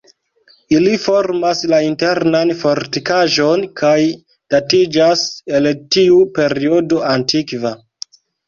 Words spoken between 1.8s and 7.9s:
internan fortikaĵon, kaj datiĝas el tiu periodo antikva.